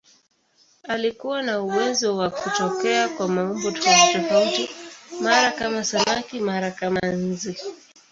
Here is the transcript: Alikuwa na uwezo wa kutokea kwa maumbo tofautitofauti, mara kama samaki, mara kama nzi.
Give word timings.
Alikuwa 0.83 1.41
na 1.43 1.61
uwezo 1.61 2.17
wa 2.17 2.29
kutokea 2.29 3.09
kwa 3.09 3.27
maumbo 3.27 3.71
tofautitofauti, 3.71 4.69
mara 5.21 5.51
kama 5.51 5.83
samaki, 5.83 6.39
mara 6.39 6.71
kama 6.71 6.99
nzi. 7.01 7.57